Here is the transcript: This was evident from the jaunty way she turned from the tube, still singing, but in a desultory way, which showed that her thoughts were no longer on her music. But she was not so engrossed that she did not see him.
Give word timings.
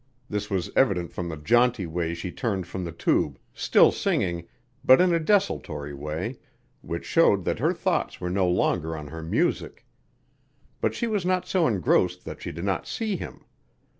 This 0.27 0.49
was 0.49 0.71
evident 0.75 1.13
from 1.13 1.29
the 1.29 1.37
jaunty 1.37 1.85
way 1.85 2.15
she 2.15 2.31
turned 2.31 2.65
from 2.65 2.83
the 2.83 2.91
tube, 2.91 3.37
still 3.53 3.91
singing, 3.91 4.47
but 4.83 4.99
in 4.99 5.13
a 5.13 5.19
desultory 5.19 5.93
way, 5.93 6.39
which 6.81 7.05
showed 7.05 7.45
that 7.45 7.59
her 7.59 7.71
thoughts 7.71 8.19
were 8.19 8.31
no 8.31 8.49
longer 8.49 8.97
on 8.97 9.09
her 9.09 9.21
music. 9.21 9.85
But 10.81 10.95
she 10.95 11.05
was 11.05 11.23
not 11.23 11.45
so 11.45 11.67
engrossed 11.67 12.25
that 12.25 12.41
she 12.41 12.51
did 12.51 12.65
not 12.65 12.87
see 12.87 13.15
him. 13.15 13.45